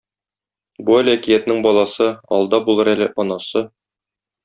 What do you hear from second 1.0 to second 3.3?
әле әкиятнең баласы, алда булыр әле